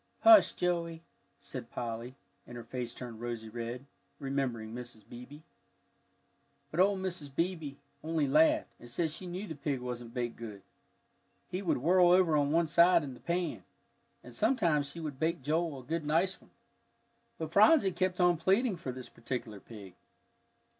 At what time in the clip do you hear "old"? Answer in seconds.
6.79-6.97